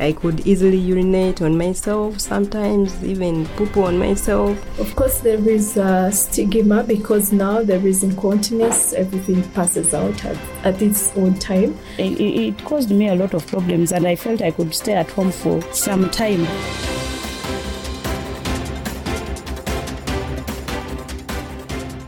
[0.00, 4.56] I could easily urinate on myself, sometimes even poop on myself.
[4.80, 10.38] Of course, there is a stigma because now there is incontinence, everything passes out at,
[10.64, 11.78] at its own time.
[11.98, 15.10] It, it caused me a lot of problems, and I felt I could stay at
[15.10, 16.46] home for some time.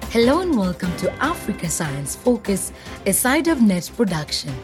[0.09, 2.73] Hello and welcome to Africa Science Focus,
[3.05, 4.55] a SciDev.Net production.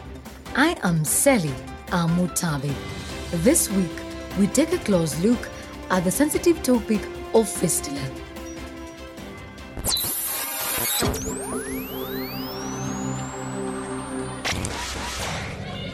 [0.55, 1.53] I am Selly
[1.89, 2.98] Amutabi.
[3.31, 3.91] This week,
[4.39, 5.49] we take a close look
[5.91, 6.99] at the sensitive topic
[7.35, 8.01] of fistula.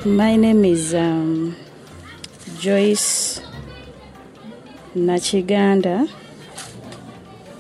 [0.06, 1.58] My name is um,
[2.58, 3.42] Joyce
[4.96, 6.10] Nakiganda,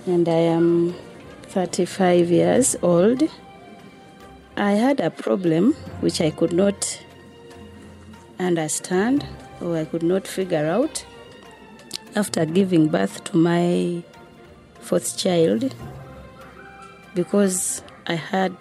[0.07, 0.95] and I am
[1.47, 3.23] 35 years old.
[4.55, 7.03] I had a problem which I could not
[8.39, 9.25] understand
[9.61, 11.05] or I could not figure out
[12.15, 14.03] after giving birth to my
[14.79, 15.75] fourth child
[17.13, 18.53] because I had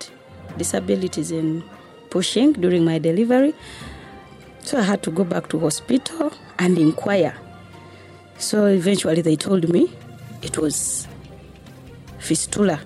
[0.56, 1.64] disabilities in
[2.10, 3.54] pushing during my delivery.
[4.62, 7.36] So I had to go back to hospital and inquire.
[8.38, 9.90] So eventually they told me
[10.42, 11.06] it was
[12.18, 12.80] fistula.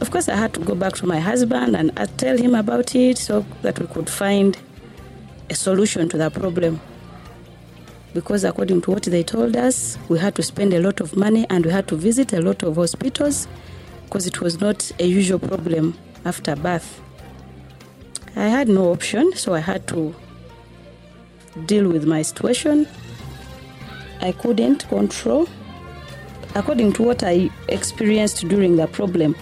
[0.00, 2.94] Of course, I had to go back to my husband and I tell him about
[2.94, 4.58] it so that we could find
[5.48, 6.80] a solution to the problem.
[8.14, 11.46] Because according to what they told us, we had to spend a lot of money
[11.48, 13.48] and we had to visit a lot of hospitals
[14.04, 17.00] because it was not a usual problem after birth.
[18.36, 20.14] I had no option, so I had to
[21.66, 22.86] deal with my situation.
[24.20, 25.48] I couldn't control
[26.54, 29.34] according to what I experienced during the problem.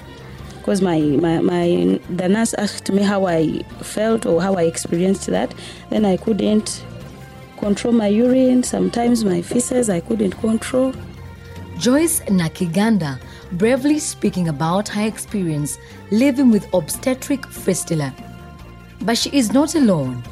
[0.59, 5.27] Because my, my, my the nurse asked me how I felt or how I experienced
[5.27, 5.55] that,
[5.89, 6.85] then I couldn't
[7.61, 8.63] control my urine.
[8.65, 10.93] Sometimes my feces I couldn't control.
[11.79, 13.21] Joyce Nakiganda
[13.53, 15.79] bravely speaking about her experience
[16.11, 18.13] living with obstetric fistula.
[19.03, 20.23] But she is not alone.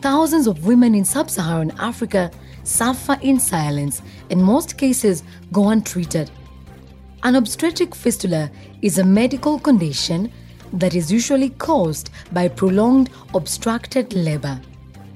[0.00, 2.30] Thousands of women in sub Saharan Africa
[2.64, 5.22] suffer in silence, in most cases,
[5.52, 6.30] go untreated.
[7.22, 8.50] An obstetric fistula
[8.82, 10.32] is a medical condition
[10.72, 14.60] that is usually caused by prolonged obstructed labor.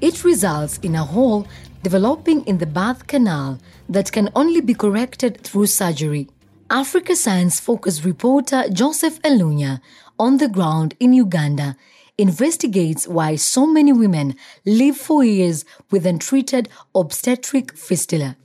[0.03, 1.47] It results in a hole
[1.81, 6.27] developing in the birth canal that can only be corrected through surgery.
[6.69, 9.79] Africa Science Focus reporter Joseph Elunya,
[10.19, 11.77] on the ground in Uganda,
[12.17, 18.35] investigates why so many women live for years with untreated obstetric fistula.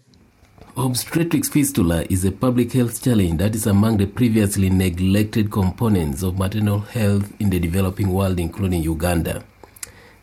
[0.76, 6.38] Obstetric fistula is a public health challenge that is among the previously neglected components of
[6.38, 9.42] maternal health in the developing world, including Uganda.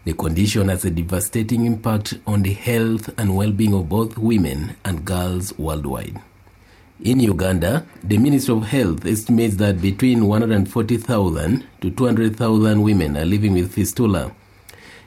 [0.06, 4.76] The condition has a devastating impact on the health and well being of both women
[4.86, 6.22] and girls worldwide.
[7.04, 13.54] In Uganda, the Ministry of Health estimates that between 140,000 to 200,000 women are living
[13.54, 14.32] with fistula,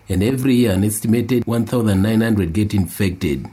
[0.08, 3.46] and every year an estimated 1,900 get infected.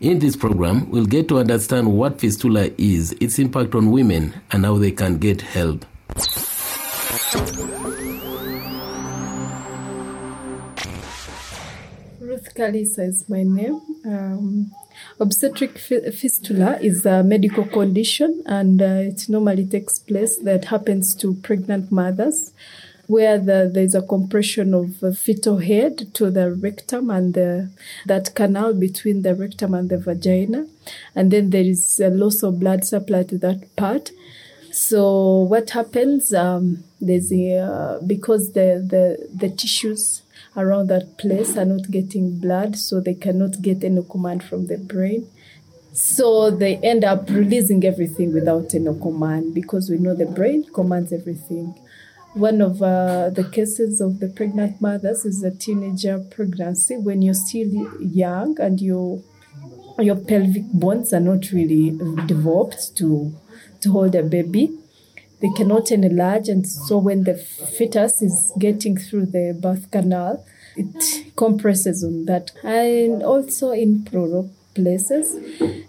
[0.00, 4.64] In this program, we'll get to understand what fistula is, its impact on women, and
[4.64, 5.84] how they can get help.
[12.54, 13.80] Kalisa is my name.
[14.04, 14.70] Um,
[15.18, 21.34] obstetric fistula is a medical condition and uh, it normally takes place that happens to
[21.34, 22.52] pregnant mothers
[23.06, 27.70] where the, there's a compression of fetal head to the rectum and the,
[28.06, 30.66] that canal between the rectum and the vagina.
[31.14, 34.10] And then there is a loss of blood supply to that part.
[34.70, 36.32] So what happens?
[36.32, 40.23] Um, there's a, uh, because the, the, the tissues
[40.56, 44.78] around that place are not getting blood, so they cannot get any command from the
[44.78, 45.28] brain.
[45.92, 51.12] So they end up releasing everything without any command because we know the brain commands
[51.12, 51.74] everything.
[52.34, 57.34] One of uh, the cases of the pregnant mothers is a teenager pregnancy when you're
[57.34, 57.68] still
[58.00, 59.22] young and your
[60.00, 61.90] your pelvic bones are not really
[62.26, 63.32] developed to
[63.80, 64.76] to hold a baby
[65.40, 70.44] they cannot enlarge and so when the fetus is getting through the birth canal
[70.76, 72.52] it compresses on that.
[72.62, 75.36] And also in plural places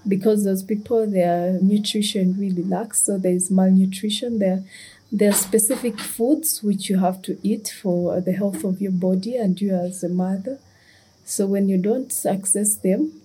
[0.07, 4.39] because those people their nutrition really lacks so there is malnutrition.
[4.39, 4.63] There
[5.11, 9.37] there are specific foods which you have to eat for the health of your body
[9.37, 10.59] and you as a mother.
[11.23, 13.21] So when you don't access them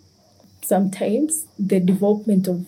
[0.63, 2.67] sometimes the development of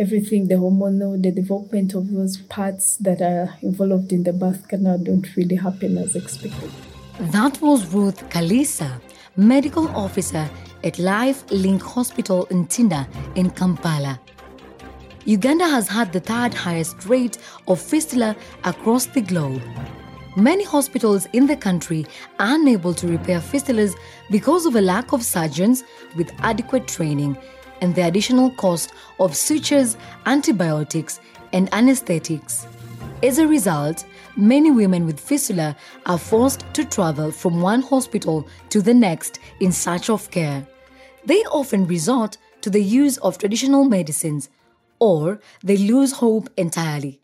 [0.00, 4.96] everything, the hormonal, the development of those parts that are involved in the birth canal
[4.96, 6.70] don't really happen as expected.
[7.32, 8.98] That was Ruth Kalisa,
[9.36, 10.48] medical officer
[10.82, 14.18] at Life Link Hospital in Tinda in Kampala.
[15.26, 17.36] Uganda has had the third highest rate
[17.68, 19.62] of fistula across the globe.
[20.34, 22.06] Many hospitals in the country
[22.38, 23.94] are unable to repair fistulas
[24.30, 25.84] because of a lack of surgeons
[26.16, 27.36] with adequate training
[27.80, 29.96] and the additional cost of sutures,
[30.26, 31.20] antibiotics,
[31.52, 32.66] and anesthetics.
[33.22, 34.04] As a result,
[34.36, 39.72] many women with fistula are forced to travel from one hospital to the next in
[39.72, 40.66] search of care.
[41.24, 44.48] They often resort to the use of traditional medicines
[44.98, 47.20] or they lose hope entirely,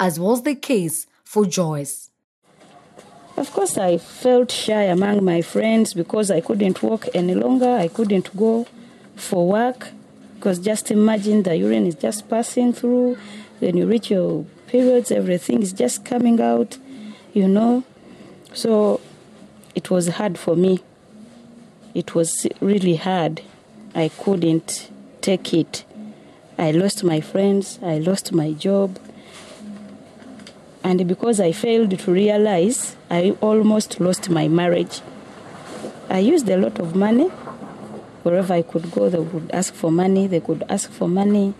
[0.00, 2.10] as was the case for Joyce.
[3.36, 7.68] Of course, I felt shy among my friends because I couldn't walk any longer.
[7.68, 8.66] I couldn't go
[9.16, 9.88] for work
[10.36, 13.16] because just imagine the urine is just passing through.
[13.58, 16.78] When you reach your periods, everything is just coming out,
[17.32, 17.84] you know.
[18.52, 19.00] So
[19.74, 20.80] it was hard for me.
[21.94, 23.42] It was really hard.
[23.94, 24.90] I couldn't
[25.22, 25.84] take it.
[26.58, 28.98] I lost my friends, I lost my job.
[30.84, 35.00] And because I failed to realize, I almost lost my marriage.
[36.08, 37.30] I used a lot of money.
[38.26, 41.54] Wherever I could go, they would ask for money, they could ask for money.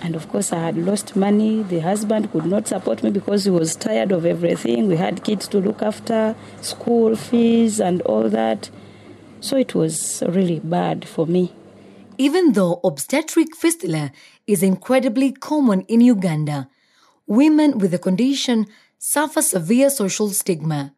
[0.00, 1.64] And of course, I had lost money.
[1.64, 4.86] The husband could not support me because he was tired of everything.
[4.86, 8.70] We had kids to look after, school fees, and all that.
[9.40, 11.52] So it was really bad for me.
[12.18, 14.12] Even though obstetric fistula
[14.46, 16.68] is incredibly common in Uganda,
[17.26, 20.94] women with the condition suffer severe social stigma.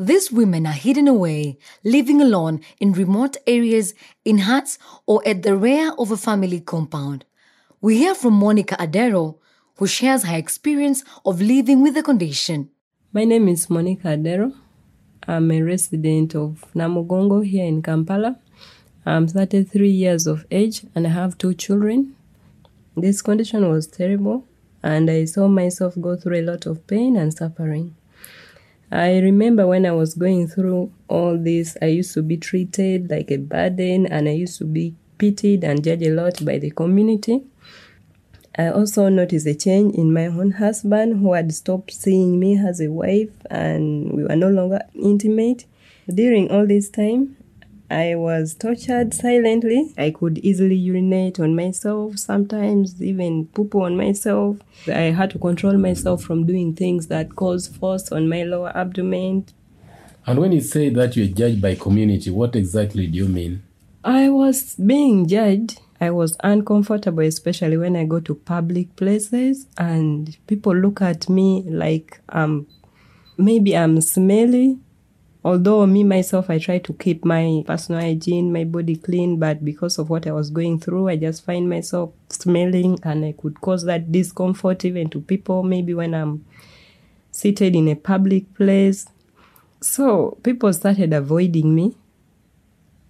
[0.00, 5.56] These women are hidden away, living alone in remote areas, in huts, or at the
[5.56, 7.24] rear of a family compound.
[7.80, 9.38] We hear from Monica Adero,
[9.76, 12.70] who shares her experience of living with the condition.
[13.12, 14.54] My name is Monica Adero.
[15.26, 18.38] I'm a resident of Namugongo here in Kampala.
[19.04, 22.14] I'm 33 years of age and I have two children.
[22.96, 24.44] This condition was terrible
[24.80, 27.96] and I saw myself go through a lot of pain and suffering.
[28.90, 33.30] I remember when I was going through all this, I used to be treated like
[33.30, 37.42] a burden and I used to be pitied and judged a lot by the community.
[38.56, 42.80] I also noticed a change in my own husband who had stopped seeing me as
[42.80, 45.66] a wife and we were no longer intimate.
[46.12, 47.36] During all this time,
[47.90, 49.94] I was tortured silently.
[49.96, 54.58] I could easily urinate on myself, sometimes even poop on myself.
[54.86, 59.46] I had to control myself from doing things that cause force on my lower abdomen.
[60.26, 63.62] And when you say that you're judged by community, what exactly do you mean?
[64.04, 65.80] I was being judged.
[66.00, 71.64] I was uncomfortable, especially when I go to public places and people look at me
[71.66, 72.66] like um,
[73.36, 74.78] maybe I'm smelly
[75.44, 79.98] although me myself i try to keep my personal hygiene my body clean but because
[79.98, 83.84] of what i was going through i just find myself smelling and i could cause
[83.84, 86.44] that discomfort even to people maybe when i'm
[87.38, 89.06] seated in a public place.
[89.80, 91.96] So people started avoiding me.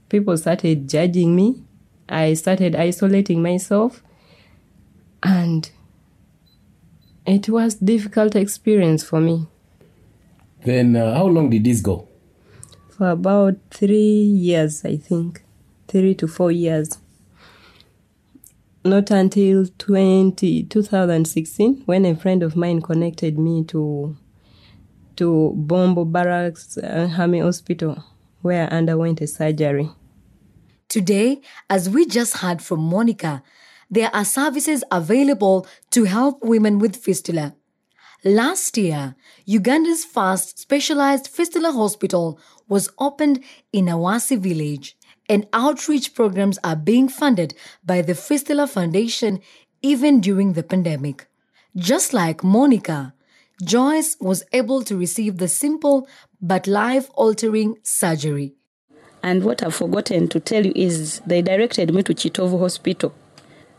[0.09, 1.63] People started judging me.
[2.09, 4.03] I started isolating myself.
[5.23, 5.71] And
[7.27, 9.47] it was difficult experience for me.
[10.65, 12.08] Then uh, how long did this go?
[12.99, 15.45] For about three years, I think,
[15.87, 16.99] three to four years.
[18.85, 24.17] Not until 20, 2016, when a friend of mine connected me to
[25.17, 28.05] to Bombo Barracks uh, Army Hospital,
[28.41, 29.91] where I underwent a surgery.
[30.89, 33.43] Today, as we just heard from Monica,
[33.91, 37.55] there are services available to help women with fistula.
[38.25, 39.15] Last year,
[39.47, 44.97] Uganda's first specialized fistula hospital was opened in Awasi village,
[45.29, 49.41] and outreach programs are being funded by the Fistula Foundation
[49.83, 51.29] even during the pandemic.
[51.77, 53.15] Just like Monica,
[53.63, 56.09] Joyce was able to receive the simple
[56.41, 58.55] but life altering surgery.
[59.23, 63.15] And what I've forgotten to tell you is they directed me to Kitovu Hospital.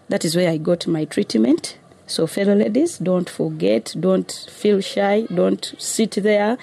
[0.08, 1.78] That is where I got my treatment.
[2.10, 6.58] So, fellow ladies, don't forget, don't feel shy, don't sit there.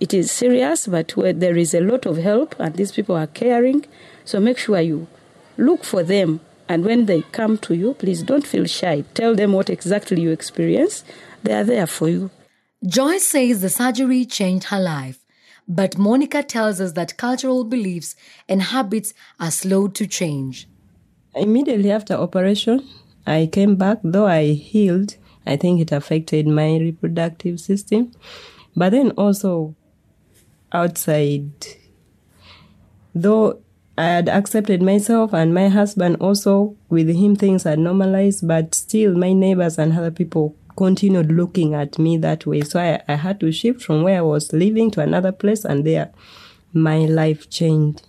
[0.00, 3.26] It is serious, but where there is a lot of help and these people are
[3.26, 3.86] caring.
[4.26, 5.06] So, make sure you
[5.56, 6.40] look for them.
[6.68, 9.04] And when they come to you, please don't feel shy.
[9.14, 11.04] Tell them what exactly you experience.
[11.42, 12.30] They are there for you.
[12.86, 15.24] Joyce says the surgery changed her life.
[15.66, 18.14] But Monica tells us that cultural beliefs
[18.46, 20.68] and habits are slow to change.
[21.34, 22.86] Immediately after operation,
[23.26, 25.16] I came back, though I healed.
[25.46, 28.12] I think it affected my reproductive system.
[28.76, 29.74] But then also
[30.72, 31.50] outside,
[33.14, 33.60] though
[33.96, 36.76] I had accepted myself and my husband also.
[36.88, 41.98] With him, things had normalized, but still, my neighbors and other people continued looking at
[41.98, 42.62] me that way.
[42.62, 45.84] So I, I had to shift from where I was living to another place, and
[45.84, 46.10] there
[46.72, 48.02] my life changed.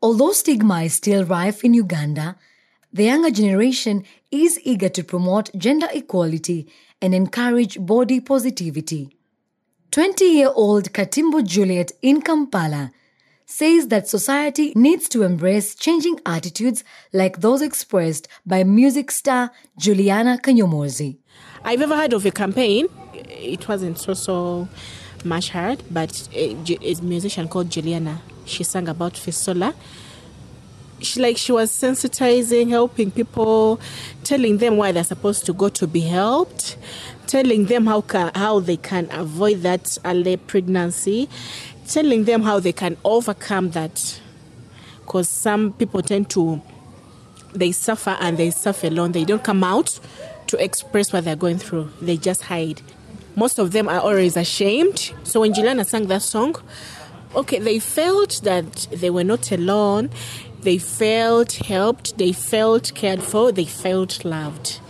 [0.00, 2.36] Although stigma is still rife in Uganda,
[2.92, 6.66] the younger generation is eager to promote gender equality
[7.02, 9.16] and encourage body positivity.
[9.90, 12.92] 20 year old Katimbo Juliet in Kampala
[13.46, 20.38] says that society needs to embrace changing attitudes like those expressed by music star Juliana
[20.42, 21.16] Kanyomozi.
[21.64, 22.88] I've ever heard of a campaign.
[23.14, 24.68] It wasn't so so
[25.24, 28.20] much heard, but a, a musician called Juliana.
[28.44, 29.74] She sang about fistula.
[31.00, 33.80] She like she was sensitizing, helping people,
[34.24, 36.76] telling them why they're supposed to go to be helped,
[37.26, 41.28] telling them how ca- how they can avoid that early pregnancy,
[41.86, 44.20] telling them how they can overcome that.
[45.00, 46.60] Because some people tend to
[47.54, 49.12] they suffer and they suffer alone.
[49.12, 49.98] They don't come out
[50.48, 51.90] to express what they're going through.
[52.00, 52.82] They just hide.
[53.36, 55.12] Most of them are always ashamed.
[55.22, 56.56] So when Juliana sang that song,
[57.34, 60.10] okay, they felt that they were not alone.
[60.62, 62.18] They felt helped.
[62.18, 63.52] They felt cared for.
[63.52, 64.80] They felt loved.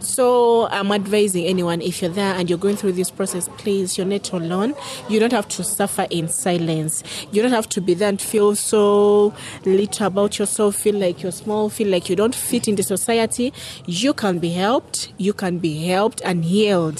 [0.00, 4.06] So I'm advising anyone if you're there and you're going through this process, please, you're
[4.06, 4.74] not alone.
[5.08, 7.02] You don't have to suffer in silence.
[7.32, 11.32] You don't have to be there and feel so little about yourself, feel like you're
[11.32, 13.52] small, feel like you don't fit into society.
[13.86, 15.12] You can be helped.
[15.16, 16.98] You can be helped and healed.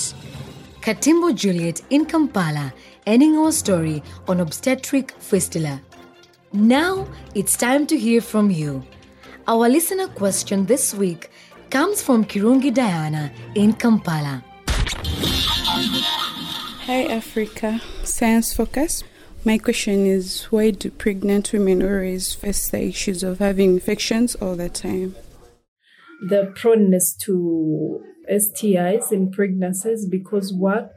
[0.81, 2.73] Katimbo Juliet in Kampala,
[3.07, 5.81] ending our story on obstetric fistula.
[6.55, 8.85] Now it's time to hear from you.
[9.47, 11.31] Our listener question this week
[11.69, 14.43] comes from Kirungi Diana in Kampala.
[16.87, 19.03] Hi Africa, Science Focus.
[19.45, 24.55] My question is why do pregnant women always face the issues of having infections all
[24.55, 25.17] the time?
[26.21, 30.91] the proneness to STIs in pregnancies because what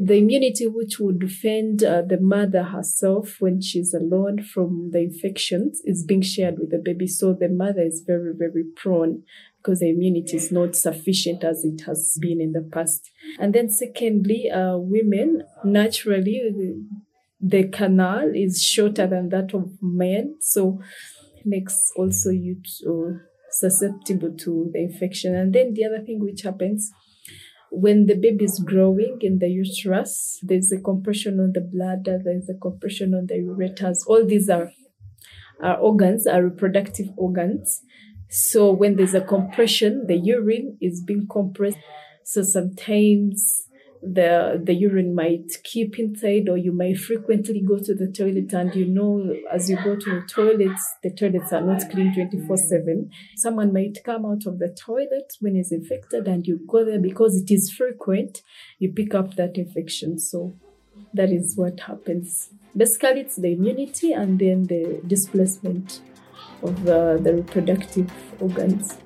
[0.00, 5.82] the immunity which would defend uh, the mother herself when she's alone from the infections
[5.84, 7.06] is being shared with the baby.
[7.06, 9.24] So the mother is very, very prone
[9.56, 13.10] because the immunity is not sufficient as it has been in the past.
[13.40, 16.76] And then secondly, uh, women naturally
[17.40, 20.36] the, canal is shorter than that of men.
[20.40, 20.80] So
[21.44, 23.18] makes also you to,
[23.50, 25.34] susceptible to the infection.
[25.34, 26.92] And then the other thing which happens
[27.70, 32.48] when the baby is growing in the uterus, there's a compression on the bladder, there's
[32.48, 33.98] a compression on the ureters.
[34.06, 34.72] All these are,
[35.62, 37.82] are organs, are reproductive organs.
[38.30, 41.78] So when there's a compression, the urine is being compressed.
[42.24, 43.67] So sometimes
[44.02, 48.74] the the urine might keep inside or you might frequently go to the toilet and
[48.74, 53.10] you know as you go to the toilets the toilets are not clean 24 7
[53.36, 57.36] someone might come out of the toilet when he's infected and you go there because
[57.36, 58.42] it is frequent
[58.78, 60.18] you pick up that infection.
[60.18, 60.54] So
[61.14, 62.50] that is what happens.
[62.76, 66.00] Basically it's the immunity and then the displacement
[66.62, 68.98] of the, the reproductive organs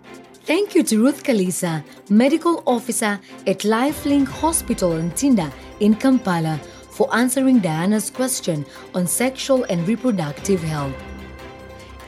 [0.45, 6.59] Thank you to Ruth Kalisa, medical officer at Lifelink Hospital in Tinda in Kampala,
[6.91, 10.97] for answering Diana's question on sexual and reproductive health.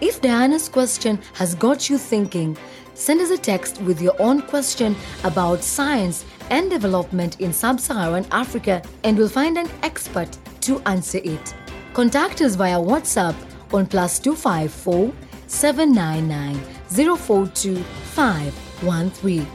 [0.00, 2.57] If Diana's question has got you thinking,
[2.95, 8.26] send us a text with your own question about science and development in sub Saharan
[8.33, 11.55] Africa, and we'll find an expert to answer it.
[11.93, 13.37] Contact us via WhatsApp
[13.73, 15.12] on plus 254
[15.47, 19.47] 799 042 513.